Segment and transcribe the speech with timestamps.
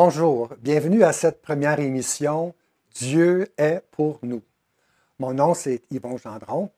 [0.00, 2.54] Bonjour, bienvenue à cette première émission
[2.94, 4.42] Dieu est pour nous.
[5.18, 6.70] Mon nom c'est Yvon Gendron.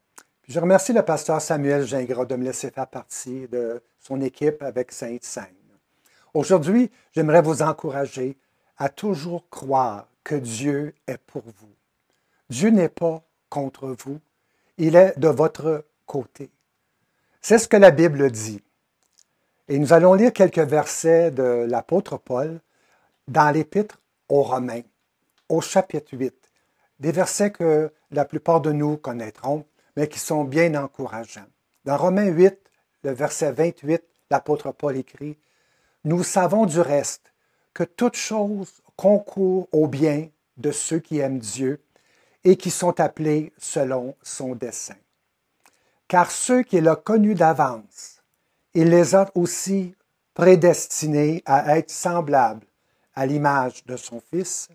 [0.48, 4.90] je remercie le pasteur Samuel Gingras de me laisser faire partie de son équipe avec
[4.90, 5.44] Sainte-Seine.
[6.32, 8.38] Aujourd'hui, j'aimerais vous encourager
[8.78, 11.74] à toujours croire que Dieu est pour vous.
[12.48, 14.18] Dieu n'est pas contre vous,
[14.78, 16.48] il est de votre côté.
[17.42, 18.62] C'est ce que la Bible dit.
[19.68, 22.62] Et nous allons lire quelques versets de l'apôtre Paul
[23.30, 24.82] dans l'Épître aux Romains,
[25.48, 26.34] au chapitre 8,
[26.98, 29.64] des versets que la plupart de nous connaîtront,
[29.96, 31.46] mais qui sont bien encourageants.
[31.84, 32.58] Dans Romains 8,
[33.04, 35.38] le verset 28, l'apôtre Paul écrit,
[36.02, 37.32] Nous savons du reste
[37.72, 41.80] que toute chose concourt au bien de ceux qui aiment Dieu
[42.42, 44.96] et qui sont appelés selon son dessein.
[46.08, 48.24] Car ceux qu'il a connus d'avance,
[48.74, 49.94] il les a aussi
[50.34, 52.66] prédestinés à être semblables
[53.14, 54.68] à l'image de son Fils,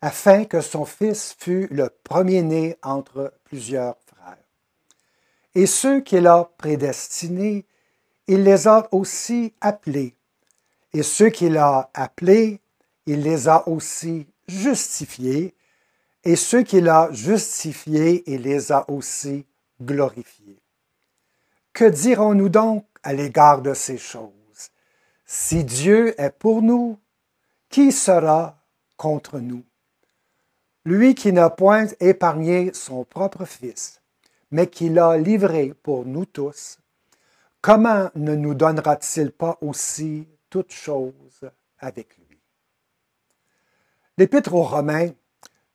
[0.00, 4.36] afin que son Fils fût le premier-né entre plusieurs frères.
[5.54, 7.64] Et ceux qu'il a prédestinés,
[8.26, 10.14] il les a aussi appelés.
[10.92, 12.60] Et ceux qu'il a appelés,
[13.06, 15.54] il les a aussi justifiés.
[16.24, 19.44] Et ceux qu'il a justifiés, il les a aussi
[19.80, 20.58] glorifiés.
[21.72, 24.32] Que dirons-nous donc à l'égard de ces choses?
[25.26, 26.98] Si Dieu est pour nous,
[27.74, 28.56] qui sera
[28.96, 29.64] contre nous?
[30.84, 34.00] Lui qui n'a point épargné son propre Fils,
[34.52, 36.78] mais qui l'a livré pour nous tous,
[37.60, 42.38] comment ne nous donnera-t-il pas aussi toutes choses avec lui?
[44.18, 45.10] L'épître aux Romains,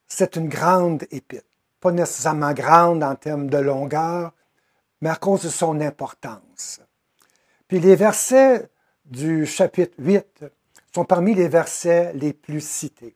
[0.07, 1.49] c'est une grande épître,
[1.81, 4.31] pas nécessairement grande en termes de longueur,
[5.01, 6.79] mais à cause de son importance.
[7.67, 8.69] Puis les versets
[9.03, 10.45] du chapitre 8
[10.93, 13.15] sont parmi les versets les plus cités.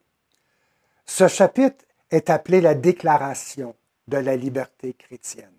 [1.06, 3.76] Ce chapitre est appelé la déclaration
[4.08, 5.50] de la liberté chrétienne.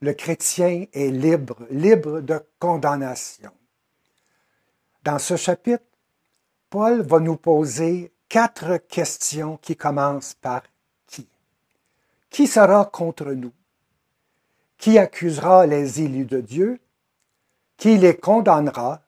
[0.00, 3.50] Le chrétien est libre, libre de condamnation.
[5.04, 5.84] Dans ce chapitre,
[6.68, 10.62] Paul va nous poser quatre questions qui commencent par
[11.06, 11.28] qui.
[12.28, 13.52] Qui sera contre nous?
[14.76, 16.80] Qui accusera les élus de Dieu?
[17.76, 19.05] Qui les condamnera?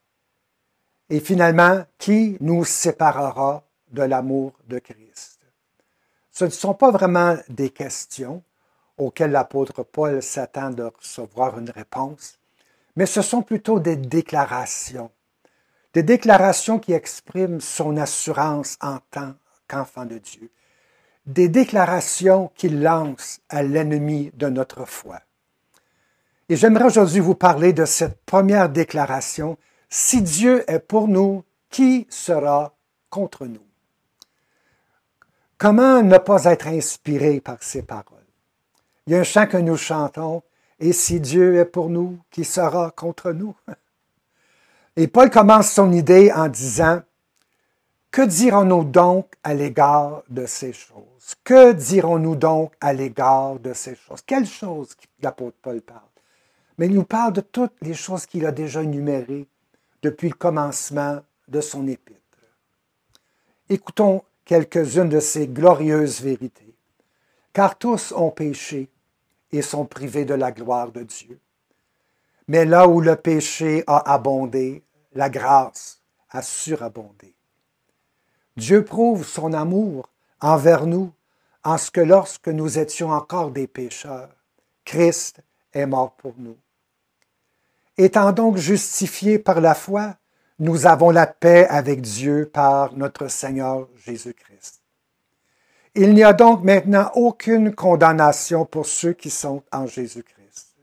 [1.10, 5.40] Et finalement, qui nous séparera de l'amour de Christ?
[6.30, 8.42] Ce ne sont pas vraiment des questions
[8.98, 12.38] auxquelles l'apôtre Paul s'attend de recevoir une réponse,
[12.96, 15.10] mais ce sont plutôt des déclarations.
[15.94, 19.34] Des déclarations qui expriment son assurance en tant
[19.66, 20.50] qu'enfant de Dieu.
[21.26, 25.20] Des déclarations qu'il lance à l'ennemi de notre foi.
[26.48, 29.58] Et j'aimerais aujourd'hui vous parler de cette première déclaration
[29.88, 32.74] si Dieu est pour nous, qui sera
[33.10, 33.66] contre nous?
[35.56, 38.18] Comment ne pas être inspiré par ces paroles?
[39.06, 40.42] Il y a un chant que nous chantons,
[40.78, 43.56] et si Dieu est pour nous, qui sera contre nous?
[44.96, 47.02] Et Paul commence son idée en disant,
[48.10, 51.34] que dirons-nous donc à l'égard de ces choses?
[51.44, 54.22] Que dirons-nous donc à l'égard de ces choses?
[54.26, 56.00] Quelles choses l'apôtre Paul parle?
[56.78, 59.46] Mais il nous parle de toutes les choses qu'il a déjà énumérées
[60.02, 62.18] depuis le commencement de son épître.
[63.68, 66.74] Écoutons quelques-unes de ces glorieuses vérités.
[67.52, 68.88] Car tous ont péché
[69.52, 71.38] et sont privés de la gloire de Dieu.
[72.46, 74.82] Mais là où le péché a abondé,
[75.12, 76.00] la grâce
[76.30, 77.34] a surabondé.
[78.56, 80.08] Dieu prouve son amour
[80.40, 81.12] envers nous
[81.62, 84.30] en ce que lorsque nous étions encore des pécheurs,
[84.84, 85.42] Christ
[85.72, 86.56] est mort pour nous.
[87.98, 90.14] Étant donc justifiés par la foi,
[90.60, 94.80] nous avons la paix avec Dieu par notre Seigneur Jésus-Christ.
[95.96, 100.76] Il n'y a donc maintenant aucune condamnation pour ceux qui sont en Jésus-Christ.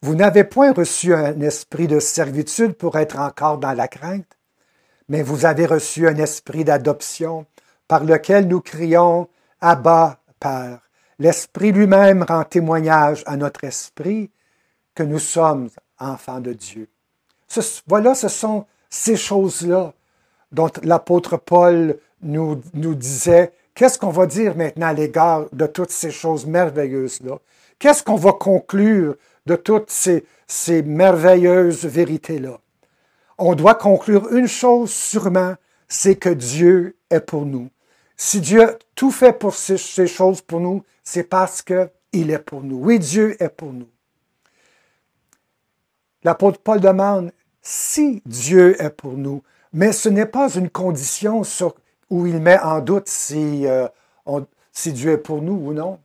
[0.00, 4.38] Vous n'avez point reçu un esprit de servitude pour être encore dans la crainte,
[5.08, 7.44] mais vous avez reçu un esprit d'adoption
[7.86, 9.28] par lequel nous crions
[9.60, 10.80] Abba, Père.
[11.18, 14.30] L'Esprit lui-même rend témoignage à notre esprit
[14.94, 15.70] que nous sommes
[16.02, 16.88] enfants de Dieu.
[17.86, 19.94] voilà, ce sont ces choses-là
[20.52, 26.10] dont l'apôtre Paul nous, disait, qu'est-ce qu'on va dire maintenant à l'égard de toutes ces
[26.10, 27.38] choses merveilleuses-là?
[27.78, 29.16] Qu'est-ce qu'on va conclure
[29.46, 30.24] de toutes ces,
[30.82, 32.58] merveilleuses vérités-là?
[33.38, 35.54] On doit conclure une chose sûrement,
[35.88, 37.68] c'est que Dieu est pour nous.
[38.16, 42.62] Si Dieu a tout fait pour ces choses pour nous, c'est parce qu'il est pour
[42.62, 42.76] nous.
[42.76, 43.88] Oui, Dieu est pour nous.
[46.24, 49.42] L'apôtre Paul demande, si Dieu est pour nous,
[49.72, 51.42] Mais ce n'est pas une condition
[52.10, 53.88] où il met en doute si, euh,
[54.70, 55.98] si Dieu est pour nous ou non,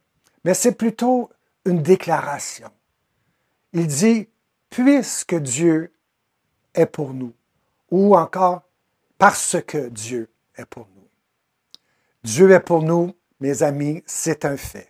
[0.45, 1.29] mais c'est plutôt
[1.65, 2.69] une déclaration.
[3.73, 4.29] Il dit,
[4.69, 5.91] puisque Dieu
[6.73, 7.33] est pour nous,
[7.91, 8.61] ou encore
[9.17, 11.07] parce que Dieu est pour nous.
[12.23, 14.89] Dieu est pour nous, mes amis, c'est un fait.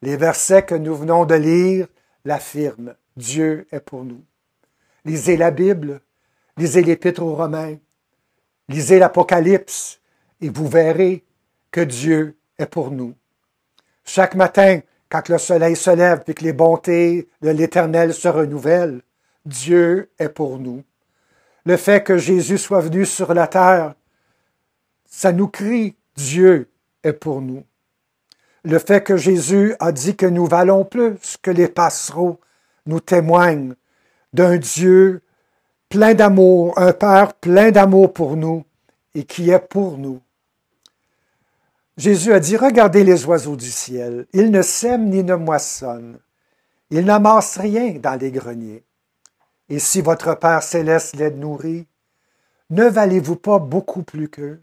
[0.00, 1.88] Les versets que nous venons de lire
[2.24, 2.94] l'affirment.
[3.16, 4.24] Dieu est pour nous.
[5.04, 6.00] Lisez la Bible,
[6.56, 7.76] lisez l'Épître aux Romains,
[8.68, 10.00] lisez l'Apocalypse,
[10.40, 11.24] et vous verrez
[11.70, 13.14] que Dieu est pour nous.
[14.04, 19.02] Chaque matin, quand le soleil se lève et que les bontés de l'Éternel se renouvellent,
[19.44, 20.84] Dieu est pour nous.
[21.64, 23.94] Le fait que Jésus soit venu sur la terre,
[25.06, 26.70] ça nous crie Dieu
[27.02, 27.64] est pour nous.
[28.64, 32.38] Le fait que Jésus a dit que nous valons plus que les passereaux
[32.86, 33.74] nous témoigne
[34.32, 35.22] d'un Dieu
[35.88, 38.64] plein d'amour, un Père plein d'amour pour nous
[39.14, 40.20] et qui est pour nous.
[41.98, 46.18] Jésus a dit, regardez les oiseaux du ciel, ils ne sèment ni ne moissonnent,
[46.90, 48.84] ils n'amassent rien dans les greniers.
[49.68, 51.86] Et si votre Père céleste les nourrit,
[52.70, 54.62] ne valez-vous pas beaucoup plus qu'eux?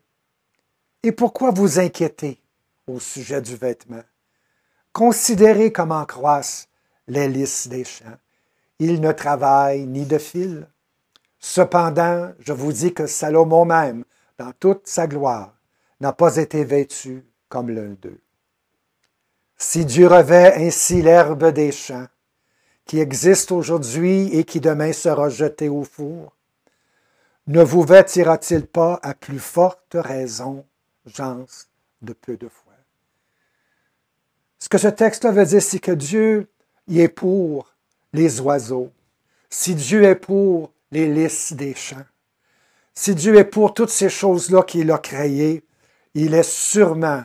[1.04, 2.42] Et pourquoi vous inquiétez
[2.88, 4.04] au sujet du vêtement?
[4.92, 6.68] Considérez comment croissent
[7.08, 8.18] les lys des champs.
[8.80, 10.68] Ils ne travaillent ni de fil.
[11.40, 14.04] Cependant, je vous dis que Salomon même,
[14.38, 15.54] dans toute sa gloire,
[16.00, 18.20] n'a pas été vêtu comme l'un d'eux.
[19.58, 22.08] Si Dieu revêt ainsi l'herbe des champs,
[22.86, 26.34] qui existe aujourd'hui et qui demain sera jetée au four,
[27.48, 30.66] ne vous vêtira-t-il pas à plus forte raison,
[31.06, 31.46] gens
[32.02, 32.74] de peu de foi?
[34.60, 36.50] Ce que ce texte veut dire, c'est que Dieu
[36.88, 37.76] y est pour
[38.14, 38.92] les oiseaux,
[39.50, 42.06] si Dieu est pour les lys des champs,
[42.94, 45.64] si Dieu est pour toutes ces choses-là qu'il a créées,
[46.14, 47.24] il est sûrement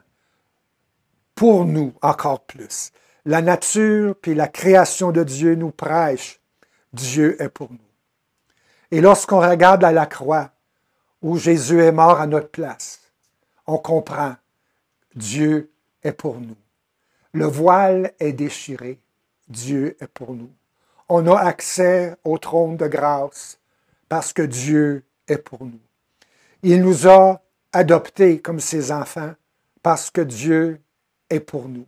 [1.35, 2.93] pour nous encore plus.
[3.25, 6.41] La nature puis la création de Dieu nous prêche.
[6.93, 7.79] Dieu est pour nous.
[8.91, 10.53] Et lorsqu'on regarde à la croix,
[11.23, 13.01] où Jésus est mort à notre place,
[13.67, 14.37] on comprend,
[15.15, 15.73] Dieu
[16.03, 16.57] est pour nous.
[17.33, 19.01] Le voile est déchiré,
[19.49, 20.53] Dieu est pour nous.
[21.17, 23.61] On a accès au trône de grâce
[24.09, 25.79] parce que Dieu est pour nous.
[26.65, 27.41] Il nous a
[27.73, 29.33] adoptés comme ses enfants
[29.81, 30.81] parce que Dieu
[31.31, 31.87] est pour nous.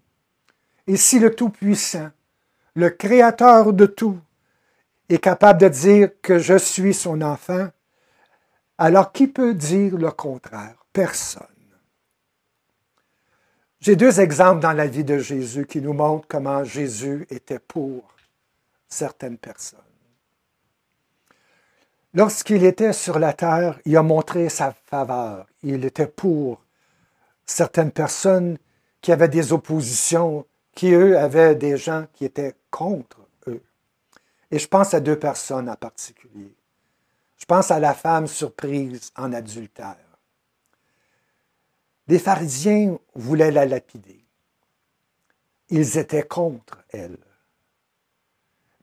[0.86, 2.10] Et si le Tout-Puissant,
[2.76, 4.20] le Créateur de tout,
[5.08, 7.66] est capable de dire que je suis son enfant,
[8.78, 10.76] alors qui peut dire le contraire?
[10.92, 11.42] Personne.
[13.80, 18.04] J'ai deux exemples dans la vie de Jésus qui nous montrent comment Jésus était pour
[18.88, 19.80] certaines personnes.
[22.14, 25.46] Lorsqu'il était sur la terre, il a montré sa faveur.
[25.62, 26.62] Il était pour
[27.44, 28.56] certaines personnes
[29.02, 33.62] qui avaient des oppositions, qui, eux, avaient des gens qui étaient contre eux.
[34.50, 36.54] Et je pense à deux personnes en particulier.
[37.36, 39.98] Je pense à la femme surprise en adultère.
[42.08, 44.24] Les pharisiens voulaient la lapider.
[45.68, 47.18] Ils étaient contre elle.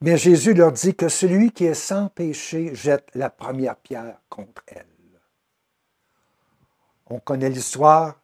[0.04, 4.62] Mais Jésus leur dit que celui qui est sans péché jette la première pierre contre
[4.68, 4.86] elle.
[7.06, 8.20] On connaît l'histoire.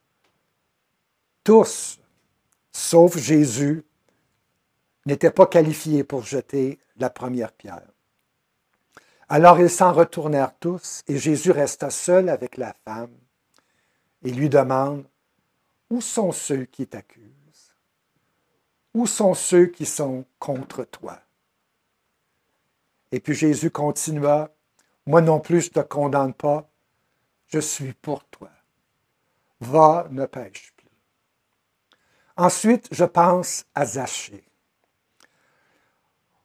[1.42, 1.98] Tous,
[2.74, 3.86] sauf Jésus,
[5.06, 7.88] n'étaient pas qualifiés pour jeter la première pierre.
[9.30, 13.16] Alors ils s'en retournèrent tous et Jésus resta seul avec la femme
[14.24, 15.06] et lui demande,
[15.90, 17.74] Où sont ceux qui t'accusent?
[18.94, 21.22] Où sont ceux qui sont contre toi?
[23.12, 24.52] Et puis Jésus continua,
[25.06, 26.70] Moi non plus je ne te condamne pas,
[27.48, 28.50] je suis pour toi.
[29.60, 30.88] Va, ne pêche plus.
[32.38, 34.44] Ensuite, je pense à Zachée.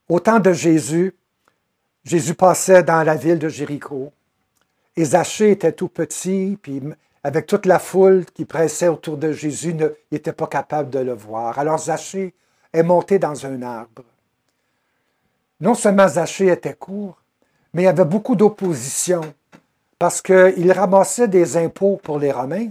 [0.08, 1.14] Au temps de Jésus,
[2.04, 4.12] Jésus passait dans la ville de Jéricho.
[4.96, 6.82] Et Zachée était tout petit, puis
[7.22, 11.14] avec toute la foule qui pressait autour de Jésus, il n'était pas capable de le
[11.14, 11.58] voir.
[11.58, 12.34] Alors Zachée
[12.72, 14.04] est monté dans un arbre
[15.64, 17.22] non seulement Zachée était court,
[17.72, 19.22] mais il y avait beaucoup d'opposition
[19.98, 22.68] parce qu'il ramassait des impôts pour les Romains.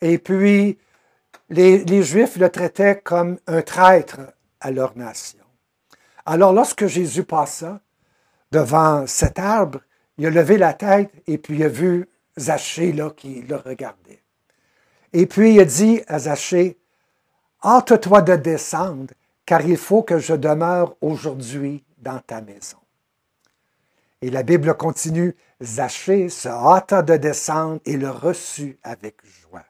[0.00, 0.78] Et puis,
[1.48, 4.18] les, Juifs le traitaient comme un traître
[4.60, 5.44] à leur nation.
[6.24, 7.80] Alors, lorsque Jésus passa
[8.50, 9.78] devant cet arbre,
[10.18, 14.24] il a levé la tête et puis il a vu Zachée qui le regardait.
[15.12, 16.78] Et puis il a dit à Zachée,
[17.64, 19.14] hâte-toi de descendre
[19.46, 22.78] car il faut que je demeure aujourd'hui dans ta maison.
[24.20, 29.64] Et la Bible continue, Zachée se hâta de descendre et le reçut avec joie.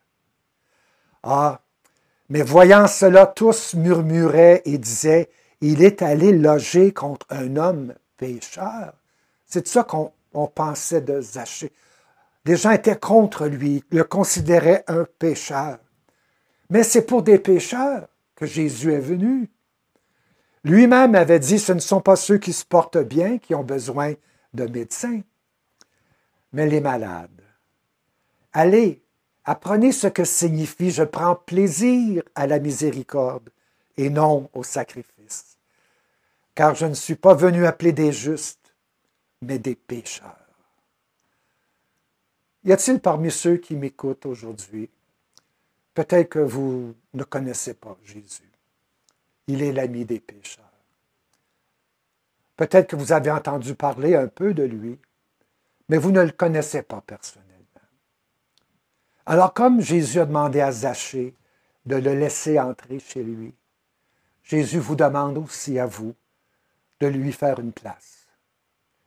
[1.23, 1.61] Ah,
[2.29, 5.29] mais voyant cela, tous murmuraient et disaient,
[5.61, 8.95] il est allé loger contre un homme pécheur.
[9.47, 10.13] C'est ça qu'on
[10.49, 11.73] pensait de Zachée.
[12.45, 15.79] Les gens étaient contre lui, le considéraient un pécheur.
[16.71, 19.51] Mais c'est pour des pécheurs que Jésus est venu.
[20.67, 24.15] Lui-même avait dit, ce ne sont pas ceux qui se portent bien qui ont besoin
[24.53, 25.21] de médecins,
[26.53, 27.45] mais les malades.
[28.53, 29.01] Allez,
[29.45, 33.49] apprenez ce que signifie je prends plaisir à la miséricorde
[33.97, 35.57] et non au sacrifice.
[36.57, 38.75] Car je ne suis pas venu appeler des justes,
[39.43, 40.35] mais des pécheurs.
[42.65, 44.91] Y a-t-il parmi ceux qui m'écoutent aujourd'hui,
[45.95, 48.51] peut-être que vous ne connaissez pas Jésus?
[49.47, 50.65] Il est l'ami des pécheurs.
[52.57, 54.99] Peut-être que vous avez entendu parler un peu de lui,
[55.89, 57.47] mais vous ne le connaissez pas personnellement.
[59.27, 61.35] Alors, comme Jésus a demandé à Zachée
[61.85, 63.53] de le laisser entrer chez lui,
[64.43, 66.15] Jésus vous demande aussi à vous
[67.01, 68.27] de lui faire une place.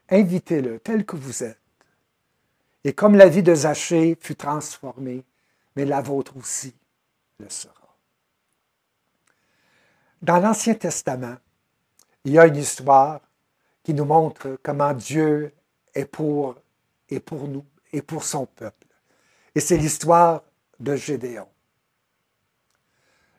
[0.10, 1.60] Invitez-le tel que vous êtes.
[2.84, 5.24] Et comme la vie de Zachée fut transformée,
[5.75, 6.74] mais la vôtre aussi
[7.39, 7.78] le sera.
[10.21, 11.38] Dans l'Ancien Testament,
[12.25, 13.21] il y a une histoire
[13.83, 15.53] qui nous montre comment Dieu
[15.93, 16.55] est pour
[17.09, 18.88] et pour nous et pour son peuple.
[19.55, 20.43] Et c'est l'histoire
[20.79, 21.47] de Gédéon.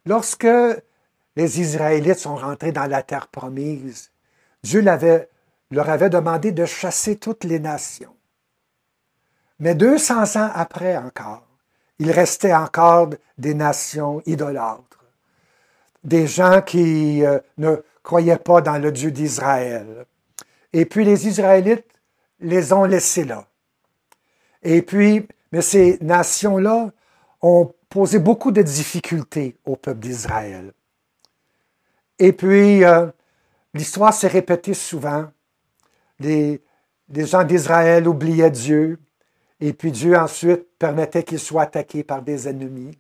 [0.06, 0.48] Lorsque
[1.36, 4.10] les Israélites sont rentrés dans la terre promise,
[4.62, 8.16] Dieu leur avait demandé de chasser toutes les nations.
[9.58, 11.46] Mais 200 ans après encore,
[11.98, 14.99] il restait encore des nations idolâtres,
[16.04, 20.06] des gens qui euh, ne croyaient pas dans le Dieu d'Israël.
[20.72, 21.86] Et puis les Israélites
[22.40, 23.46] les ont laissés là.
[24.62, 26.90] Et puis, mais ces nations-là
[27.42, 30.72] ont posé beaucoup de difficultés au peuple d'Israël.
[32.18, 33.06] Et puis, euh,
[33.74, 35.30] l'histoire s'est répétée souvent.
[36.18, 36.62] Les,
[37.08, 38.98] les gens d'Israël oubliaient Dieu,
[39.58, 42.96] et puis Dieu ensuite permettait qu'ils soient attaqués par des ennemis.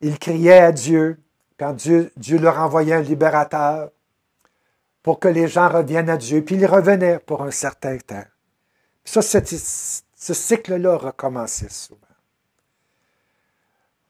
[0.00, 1.18] Ils criaient à Dieu,
[1.62, 3.92] quand Dieu, leur envoyait un libérateur
[5.00, 8.24] pour que les gens reviennent à Dieu, puis ils revenaient pour un certain temps.
[9.04, 12.00] Ce cycle-là recommençait souvent.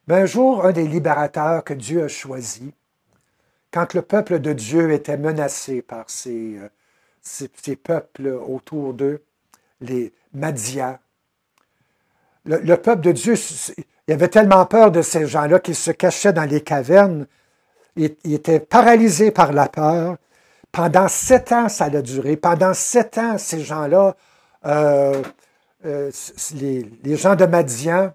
[0.09, 2.73] Mais un jour, un des libérateurs que Dieu a choisi,
[3.71, 6.71] quand le peuple de Dieu était menacé par ces, euh,
[7.21, 9.23] ces peuples autour d'eux,
[9.83, 11.01] les Madias,
[12.47, 13.35] le, peuple de Dieu,
[14.09, 17.27] il avait tellement peur de ces gens-là qu'ils se cachaient dans les cavernes.
[17.97, 20.17] Ils, étaient paralysés par la peur.
[20.71, 22.37] Pendant sept ans, ça a duré.
[22.37, 24.17] Pendant sept ans, ces gens-là,
[24.65, 25.23] euh,
[25.85, 26.11] euh,
[26.55, 28.15] les, gens de Madian,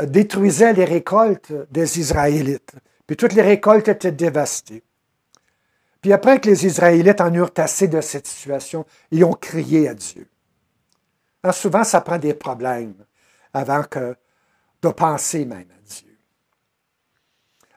[0.00, 2.72] euh, détruisaient les récoltes des Israélites.
[3.06, 4.82] Puis toutes les récoltes étaient dévastées.
[6.00, 9.94] Puis après que les Israélites en eurent assez de cette situation, ils ont crié à
[9.94, 10.26] Dieu.
[11.42, 12.94] Alors souvent, ça prend des problèmes
[13.52, 14.16] avant que
[14.82, 16.18] de penser même à Dieu.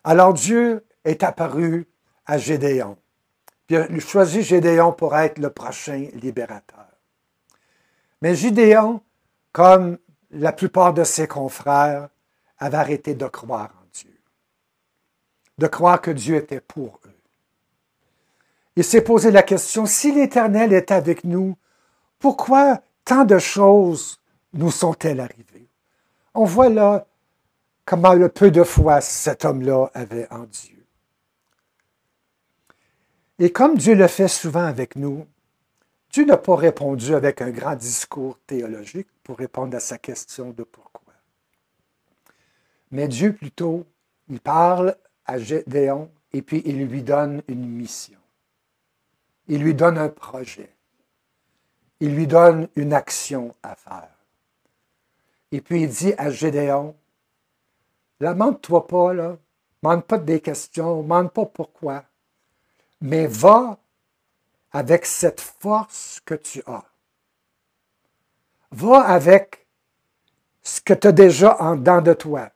[0.03, 1.88] Alors Dieu est apparu
[2.26, 2.98] à Gédéon.
[3.66, 6.88] Puis il a choisi Gédéon pour être le prochain libérateur.
[8.22, 9.02] Mais Gédéon,
[9.52, 9.98] comme
[10.32, 12.10] la plupart de ses confrères,
[12.60, 14.18] avait arrêté de croire en Dieu,
[15.58, 17.20] de croire que Dieu était pour eux.
[18.76, 21.58] Il s'est posé la question, si l'Éternel est avec nous,
[22.20, 24.20] pourquoi tant de choses
[24.54, 25.70] nous sont-elles arrivées?
[26.34, 27.06] On voit là
[27.86, 30.76] comment le peu de foi cet homme-là avait en Dieu.
[33.39, 35.27] Et comme Dieu le fait souvent avec nous,
[36.12, 40.63] Dieu n'a pas répondu avec un grand discours théologique pour répondre à sa question de
[40.63, 41.13] pourquoi.
[42.91, 43.86] Mais Dieu plutôt,
[44.29, 48.17] il parle à Gédéon et puis il lui donne une mission.
[49.48, 50.74] Il lui donne un projet.
[52.00, 54.10] Il lui donne une action à faire.
[55.51, 56.96] Et puis il dit à Gédéon,
[58.20, 59.38] lamente-toi pas, là,
[59.82, 62.03] demande pas des questions, demande pas pourquoi,
[63.01, 63.77] mais va
[64.72, 66.84] avec cette force que tu as.
[68.72, 69.66] Va avec
[70.62, 72.50] ce que tu as déjà en dedans de toi.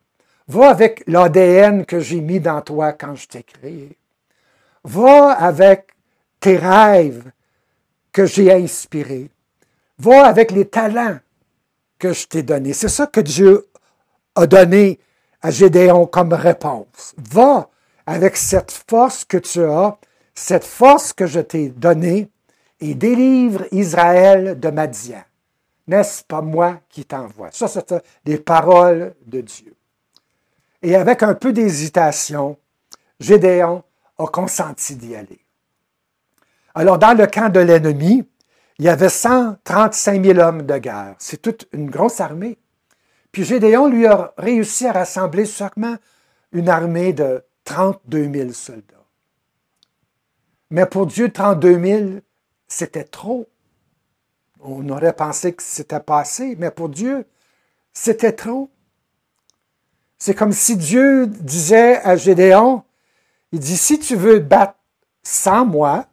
[0.47, 3.97] Va avec l'ADN que j'ai mis dans toi quand je t'ai créé.
[4.83, 5.91] Va avec
[6.39, 7.31] tes rêves
[8.11, 9.29] que j'ai inspirés.
[9.97, 11.19] Va avec les talents
[11.99, 12.73] que je t'ai donné.
[12.73, 13.67] C'est ça que Dieu
[14.35, 14.99] a donné
[15.41, 17.13] à Gédéon comme réponse.
[17.17, 17.69] Va
[18.05, 19.97] avec cette force que tu as,
[20.33, 22.29] cette force que je t'ai donnée,
[22.81, 25.23] et délivre Israël de Madian.
[25.87, 27.51] N'est-ce pas moi qui t'envoie?
[27.51, 27.93] Ça, c'est
[28.25, 29.75] les paroles de Dieu.
[30.81, 32.57] Et avec un peu d'hésitation,
[33.19, 33.83] Gédéon
[34.17, 35.45] a consenti d'y aller.
[36.73, 38.27] Alors, dans le camp de l'ennemi,
[38.79, 41.15] il y avait 135 000 hommes de guerre.
[41.19, 42.57] C'est toute une grosse armée.
[43.31, 45.97] Puis Gédéon lui a réussi à rassembler seulement
[46.51, 49.00] une armée de 32 000 soldats.
[50.71, 52.09] Mais pour Dieu, 32 000,
[52.67, 53.47] c'était trop.
[54.61, 57.25] On aurait pensé que c'était passé, mais pour Dieu,
[57.91, 58.71] c'était trop.
[60.17, 62.83] C'est comme si Dieu disait à Gédéon,
[63.51, 64.77] il dit, si tu veux battre
[65.23, 66.07] sans moi,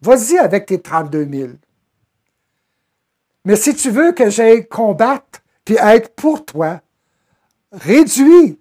[0.00, 1.50] vas-y avec tes 32 000.
[3.44, 6.80] Mais si tu veux que j'aille combattre puis être pour toi,
[7.72, 8.58] réduis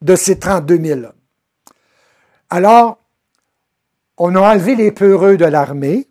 [0.00, 1.12] de ces 32 000 hommes.
[2.48, 2.97] Alors,
[4.18, 6.08] on a enlevé les peureux de l'armée.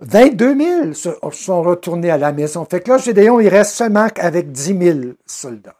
[0.00, 2.64] 22 000 sont retournés à la maison.
[2.64, 5.74] Fait que là, Gédéon, il reste seulement avec 10 000 soldats.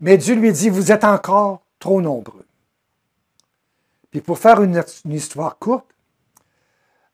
[0.00, 2.46] Mais Dieu lui dit, vous êtes encore trop nombreux.
[4.10, 5.86] Puis pour faire une, une histoire courte,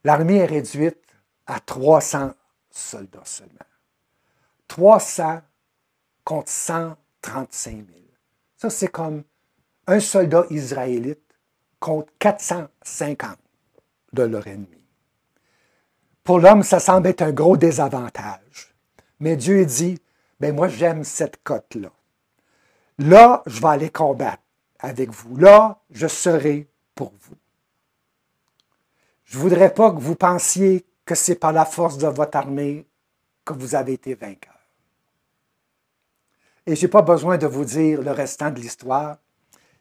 [0.04, 1.02] l'armée est réduite
[1.46, 2.30] à 300
[2.70, 3.52] soldats seulement.
[4.68, 5.40] 300
[6.24, 7.86] contre 135 000.
[8.56, 9.24] Ça, c'est comme
[9.88, 11.25] un soldat israélite
[11.86, 13.38] contre 450
[14.12, 14.84] de leur ennemi.
[16.24, 18.74] Pour l'homme, ça semble être un gros désavantage.
[19.20, 19.96] Mais Dieu dit,
[20.40, 21.92] ben moi j'aime cette cote-là.
[22.98, 24.42] Là, je vais aller combattre
[24.80, 25.36] avec vous.
[25.36, 27.36] Là, je serai pour vous.
[29.24, 32.84] Je ne voudrais pas que vous pensiez que c'est par la force de votre armée
[33.44, 34.58] que vous avez été vainqueur.
[36.66, 39.18] Et je n'ai pas besoin de vous dire le restant de l'histoire,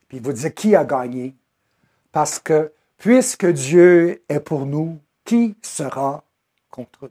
[0.08, 1.36] puis vous dire qui a gagné,
[2.16, 6.24] parce que puisque Dieu est pour nous, qui sera
[6.72, 7.10] contre nous?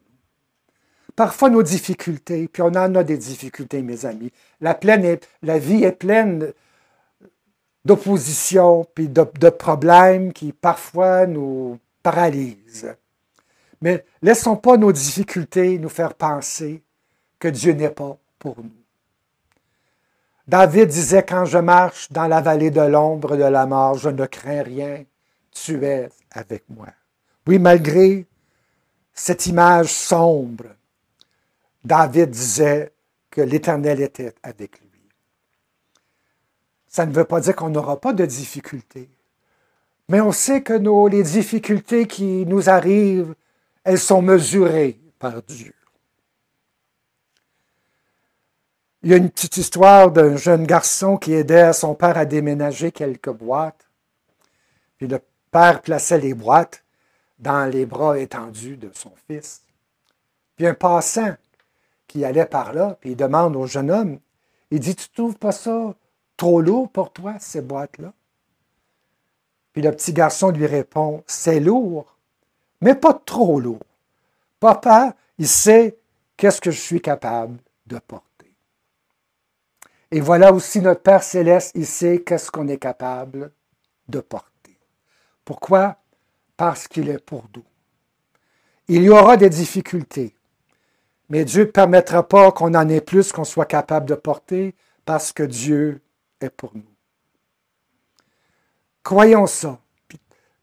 [1.14, 4.32] Parfois nos difficultés, puis on en a des difficultés, mes amis.
[4.62, 4.78] La,
[5.58, 6.54] vie est pleine
[7.84, 12.96] d'opposition, puis de, de problèmes qui parfois nous paralysent.
[13.82, 16.82] Mais laissons pas nos difficultés nous faire penser
[17.38, 18.83] que Dieu n'est pas pour nous.
[20.46, 24.26] David disait, quand je marche dans la vallée de l'ombre de la mort, je ne
[24.26, 25.04] crains rien,
[25.50, 26.88] tu es avec moi.
[27.46, 28.26] Oui, malgré
[29.14, 30.64] cette image sombre,
[31.82, 32.92] David disait
[33.30, 34.88] que l'Éternel était avec lui.
[36.88, 39.08] Ça ne veut pas dire qu'on n'aura pas de difficultés,
[40.08, 40.74] mais on sait que
[41.08, 43.34] les difficultés qui nous arrivent,
[43.82, 45.74] elles sont mesurées par Dieu.
[49.04, 52.90] Il y a une petite histoire d'un jeune garçon qui aidait son père à déménager
[52.90, 53.86] quelques boîtes.
[54.96, 56.82] Puis le père plaçait les boîtes
[57.38, 59.60] dans les bras étendus de son fils.
[60.56, 61.34] Puis un passant
[62.06, 64.20] qui allait par là, puis il demande au jeune homme,
[64.70, 65.94] il dit, tu trouves pas ça
[66.38, 68.10] trop lourd pour toi, ces boîtes-là?
[69.74, 72.16] Puis le petit garçon lui répond, c'est lourd,
[72.80, 73.84] mais pas trop lourd.
[74.60, 75.94] Papa, il sait
[76.38, 78.33] qu'est-ce que je suis capable de porter.
[80.14, 83.50] Et voilà aussi notre Père céleste, il sait qu'est-ce qu'on est capable
[84.08, 84.78] de porter.
[85.44, 85.96] Pourquoi?
[86.56, 87.64] Parce qu'il est pour nous.
[88.86, 90.36] Il y aura des difficultés,
[91.28, 95.32] mais Dieu ne permettra pas qu'on en ait plus qu'on soit capable de porter parce
[95.32, 96.00] que Dieu
[96.40, 96.94] est pour nous.
[99.02, 99.80] Croyons ça,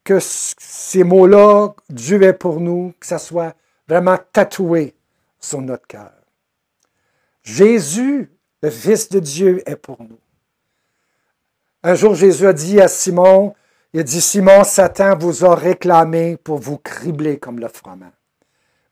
[0.02, 3.54] que ces mots-là, Dieu est pour nous, que ça soit
[3.86, 4.94] vraiment tatoué
[5.38, 6.14] sur notre cœur.
[7.42, 8.31] Jésus
[8.62, 10.18] le Fils de Dieu est pour nous.
[11.82, 13.54] Un jour, Jésus a dit à Simon,
[13.92, 18.12] il a dit, Simon, Satan vous a réclamé pour vous cribler comme le froment.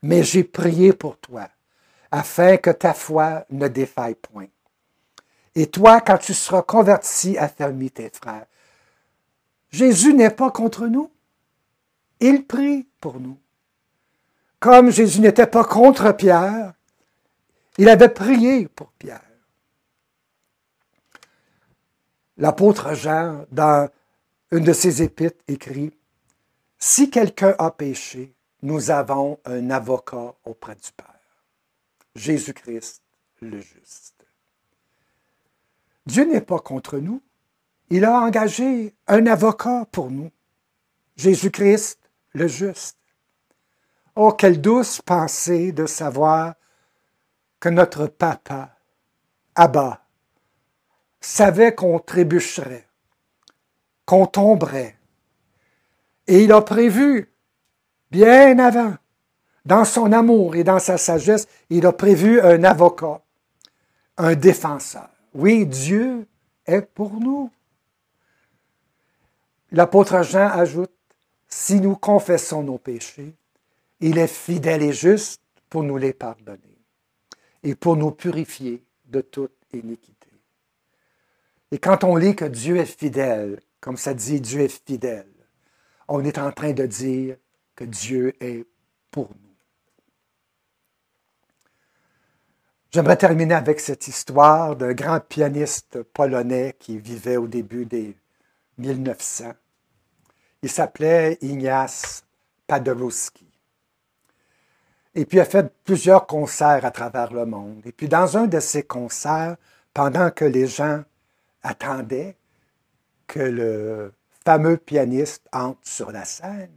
[0.03, 1.49] Mais j'ai prié pour toi,
[2.11, 4.49] afin que ta foi ne défaille point.
[5.55, 8.47] Et toi, quand tu seras converti, affermis tes frères.
[9.71, 11.11] Jésus n'est pas contre nous.
[12.19, 13.39] Il prie pour nous.
[14.59, 16.75] Comme Jésus n'était pas contre Pierre,
[17.79, 19.30] il avait prié pour Pierre.
[22.41, 23.91] L'apôtre Jean, dans
[24.51, 25.93] une de ses épîtres, écrit
[26.79, 31.45] Si quelqu'un a péché, nous avons un avocat auprès du Père,
[32.15, 33.03] Jésus-Christ
[33.43, 34.25] le juste.
[36.07, 37.23] Dieu n'est pas contre nous.
[37.91, 40.31] Il a engagé un avocat pour nous,
[41.17, 41.99] Jésus-Christ
[42.33, 42.97] le juste.
[44.17, 46.55] Oh, quelle douce pensée de savoir
[47.61, 48.77] que notre papa,
[49.55, 50.07] Abba,
[51.21, 52.87] savait qu'on trébucherait,
[54.07, 54.97] qu'on tomberait.
[56.27, 57.33] Et il a prévu
[58.11, 58.95] bien avant,
[59.65, 63.21] dans son amour et dans sa sagesse, il a prévu un avocat,
[64.17, 65.09] un défenseur.
[65.35, 66.27] Oui, Dieu
[66.67, 67.51] est pour nous.
[69.73, 70.91] L'apôtre Jean ajoute,
[71.47, 73.35] si nous confessons nos péchés,
[74.01, 76.79] il est fidèle et juste pour nous les pardonner
[77.63, 80.20] et pour nous purifier de toute iniquité.
[81.73, 85.27] Et quand on lit que Dieu est fidèle, comme ça dit Dieu est fidèle,
[86.09, 87.37] on est en train de dire
[87.77, 88.67] que Dieu est
[89.11, 89.51] pour nous.
[92.91, 98.17] J'aimerais terminer avec cette histoire d'un grand pianiste polonais qui vivait au début des
[98.79, 99.53] 1900.
[100.63, 102.25] Il s'appelait Ignace
[102.67, 103.47] Paderewski.
[105.15, 107.83] Et puis, il a fait plusieurs concerts à travers le monde.
[107.85, 109.57] Et puis, dans un de ces concerts,
[109.95, 111.03] pendant que les gens
[111.63, 112.37] attendaient
[113.27, 114.13] que le
[114.45, 116.71] fameux pianiste entre sur la scène,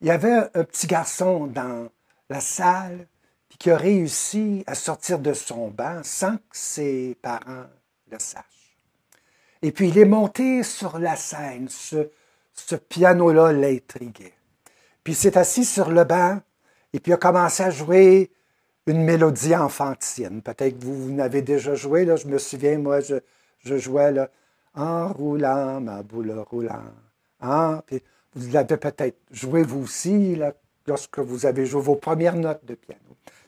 [0.00, 1.88] il y avait un petit garçon dans
[2.28, 3.06] la salle
[3.62, 7.66] qui a réussi à sortir de son banc sans que ses parents
[8.10, 8.76] le sachent.
[9.62, 12.10] Et puis il est monté sur la scène, ce,
[12.52, 14.34] ce piano-là l'intriguait.
[15.04, 16.40] Puis il s'est assis sur le banc
[16.92, 18.32] et puis il a commencé à jouer
[18.88, 20.42] une mélodie enfantine.
[20.42, 23.14] Peut-être que vous, vous n'avez déjà joué, là, je me souviens, moi, je,
[23.64, 24.28] je jouais là,
[24.74, 26.82] en roulant, ma boule roulant.
[27.40, 27.82] Hein?
[28.34, 30.38] Vous l'avez peut-être joué vous aussi
[30.86, 33.00] lorsque vous avez joué vos premières notes de piano.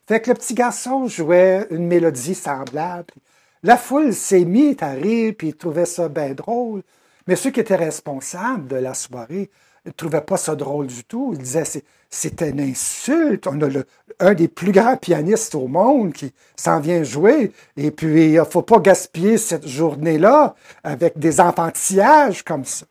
[0.06, 3.14] Fait que le petit garçon jouait une mélodie semblable.
[3.62, 6.82] La foule s'est mise à rire, puis ils trouvaient ça bien drôle.
[7.26, 9.50] Mais ceux qui étaient responsables de la soirée
[9.86, 11.30] ne trouvaient pas ça drôle du tout.
[11.34, 13.46] Ils disaient c'est une insulte.
[13.46, 13.86] On a le,
[14.20, 17.52] un des plus grands pianistes au monde qui s'en vient jouer.
[17.76, 22.86] Et puis, il ne faut pas gaspiller cette journée-là avec des enfantillages comme ça.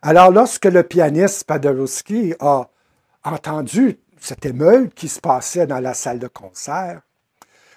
[0.00, 2.68] Alors, lorsque le pianiste Paderewski a
[3.24, 7.02] entendu cette émeute qui se passait dans la salle de concert.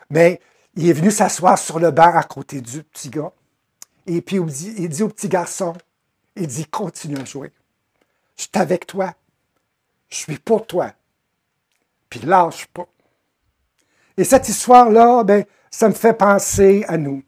[0.09, 0.39] Mais
[0.75, 3.31] il est venu s'asseoir sur le banc à côté du petit gars.
[4.05, 5.73] Et puis il dit, au petit garçon,
[6.35, 7.51] il dit, continue à jouer.
[8.36, 9.13] Je suis avec toi.
[10.10, 10.91] Je suis pour toi.
[12.10, 12.88] Puis lâche pas.
[14.17, 17.24] Et cette histoire-là, ben, ça me fait penser à nous.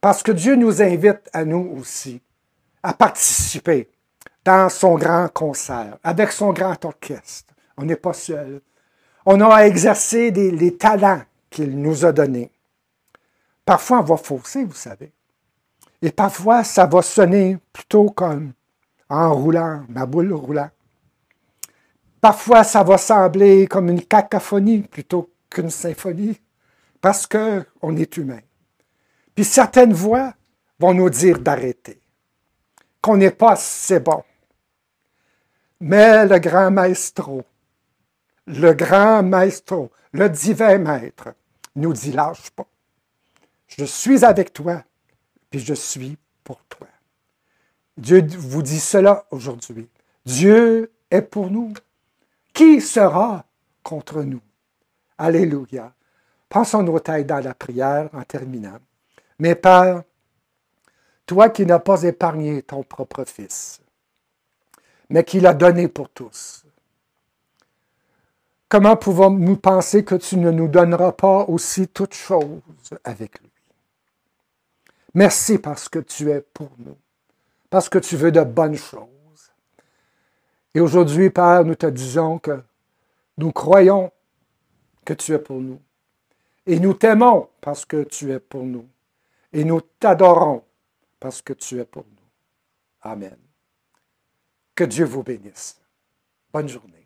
[0.00, 2.22] Parce que Dieu nous invite à nous aussi
[2.82, 3.90] à participer
[4.44, 7.52] dans son grand concert, avec son grand orchestre.
[7.76, 8.62] On n'est pas seul.
[9.26, 12.50] On a à exercer les talents qu'il nous a donnés.
[13.66, 15.12] Parfois, on va fausser, vous savez.
[16.00, 18.52] Et parfois, ça va sonner plutôt comme
[19.10, 20.70] en roulant, ma boule roulant.
[22.20, 26.40] Parfois, ça va sembler comme une cacophonie plutôt qu'une symphonie,
[27.00, 28.40] parce qu'on est humain.
[29.34, 30.34] Puis certaines voix
[30.78, 32.00] vont nous dire d'arrêter,
[33.00, 34.22] qu'on n'est pas assez bon.
[35.80, 37.42] Mais le grand maestro,
[38.46, 41.34] le grand maestro, le divin maître,
[41.74, 42.66] nous dit lâche pas.
[43.66, 44.84] Je suis avec toi,
[45.48, 46.89] puis je suis pour toi.
[48.00, 49.88] Dieu vous dit cela aujourd'hui.
[50.24, 51.74] Dieu est pour nous.
[52.54, 53.44] Qui sera
[53.82, 54.40] contre nous?
[55.18, 55.92] Alléluia.
[56.48, 58.78] Pensons nos têtes dans la prière en terminant.
[59.38, 60.02] Mais Père,
[61.26, 63.80] toi qui n'as pas épargné ton propre Fils,
[65.10, 66.64] mais qui l'a donné pour tous,
[68.68, 72.60] comment pouvons-nous penser que tu ne nous donneras pas aussi toutes choses
[73.04, 73.50] avec lui?
[75.14, 76.96] Merci parce que tu es pour nous,
[77.70, 79.08] parce que tu veux de bonnes choses.
[80.74, 82.62] Et aujourd'hui, Père, nous te disons que
[83.38, 84.12] nous croyons
[85.04, 85.80] que tu es pour nous.
[86.66, 88.86] Et nous t'aimons parce que tu es pour nous.
[89.52, 90.62] Et nous t'adorons
[91.18, 93.10] parce que tu es pour nous.
[93.10, 93.36] Amen.
[94.74, 95.80] Que Dieu vous bénisse.
[96.52, 96.99] Bonne journée.